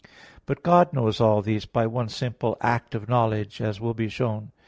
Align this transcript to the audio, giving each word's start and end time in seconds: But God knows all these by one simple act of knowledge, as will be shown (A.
But 0.47 0.63
God 0.63 0.93
knows 0.93 1.21
all 1.21 1.43
these 1.43 1.67
by 1.67 1.85
one 1.85 2.09
simple 2.09 2.57
act 2.59 2.95
of 2.95 3.07
knowledge, 3.07 3.61
as 3.61 3.79
will 3.79 3.93
be 3.93 4.09
shown 4.09 4.45
(A. 4.45 4.51